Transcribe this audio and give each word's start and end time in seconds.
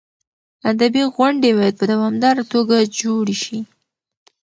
ادبي 0.69 1.03
غونډې 1.13 1.49
باید 1.57 1.75
په 1.79 1.85
دوامداره 1.91 2.43
توګه 2.53 2.75
جوړې 2.99 3.35
شي. 3.43 3.59